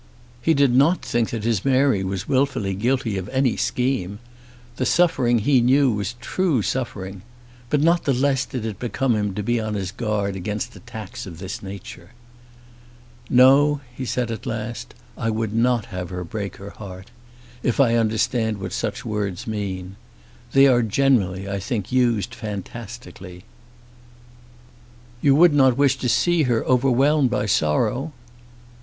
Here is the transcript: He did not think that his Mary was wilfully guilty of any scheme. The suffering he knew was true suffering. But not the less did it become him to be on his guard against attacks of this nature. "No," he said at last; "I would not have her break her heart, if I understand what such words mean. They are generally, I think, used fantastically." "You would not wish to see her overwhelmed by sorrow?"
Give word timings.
He 0.41 0.55
did 0.55 0.73
not 0.73 1.03
think 1.03 1.29
that 1.29 1.43
his 1.43 1.63
Mary 1.63 2.03
was 2.03 2.27
wilfully 2.27 2.73
guilty 2.73 3.19
of 3.19 3.29
any 3.29 3.55
scheme. 3.55 4.17
The 4.77 4.83
suffering 4.87 5.37
he 5.37 5.61
knew 5.61 5.91
was 5.93 6.13
true 6.19 6.63
suffering. 6.63 7.21
But 7.69 7.81
not 7.81 8.05
the 8.05 8.11
less 8.15 8.45
did 8.45 8.65
it 8.65 8.79
become 8.79 9.15
him 9.15 9.35
to 9.35 9.43
be 9.43 9.59
on 9.59 9.75
his 9.75 9.91
guard 9.91 10.35
against 10.35 10.75
attacks 10.75 11.27
of 11.27 11.37
this 11.37 11.61
nature. 11.61 12.13
"No," 13.29 13.81
he 13.95 14.03
said 14.03 14.31
at 14.31 14.47
last; 14.47 14.95
"I 15.19 15.29
would 15.29 15.53
not 15.53 15.85
have 15.93 16.09
her 16.09 16.23
break 16.23 16.55
her 16.55 16.71
heart, 16.71 17.11
if 17.61 17.79
I 17.79 17.93
understand 17.93 18.57
what 18.57 18.73
such 18.73 19.05
words 19.05 19.45
mean. 19.45 19.97
They 20.53 20.65
are 20.65 20.81
generally, 20.81 21.47
I 21.47 21.59
think, 21.59 21.91
used 21.91 22.33
fantastically." 22.33 23.43
"You 25.21 25.35
would 25.35 25.53
not 25.53 25.77
wish 25.77 25.99
to 25.99 26.09
see 26.09 26.41
her 26.49 26.65
overwhelmed 26.65 27.29
by 27.29 27.45
sorrow?" 27.45 28.13